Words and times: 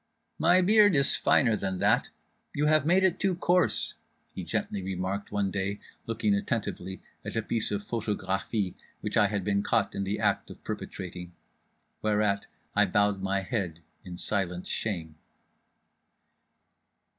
"My 0.39 0.61
beard 0.61 0.95
is 0.95 1.15
finer 1.15 1.55
than 1.55 1.77
that; 1.77 2.09
you 2.55 2.65
have 2.65 2.87
made 2.87 3.03
it 3.03 3.19
too 3.19 3.35
coarse," 3.35 3.93
he 4.33 4.43
gently 4.43 4.81
remarked 4.81 5.31
one 5.31 5.51
day, 5.51 5.79
looking 6.07 6.33
attentively 6.33 7.03
at 7.23 7.35
a 7.35 7.43
piece 7.43 7.69
of 7.69 7.83
photographie 7.87 8.73
which 9.01 9.15
I 9.15 9.27
had 9.27 9.43
been 9.43 9.61
caught 9.61 9.93
in 9.93 10.03
the 10.03 10.19
act 10.19 10.49
of 10.49 10.63
perpetrating: 10.63 11.33
whereat 12.01 12.47
I 12.75 12.87
bowed 12.87 13.21
my 13.21 13.41
head 13.41 13.81
in 14.03 14.17
silent 14.17 14.65
shame. 14.65 15.17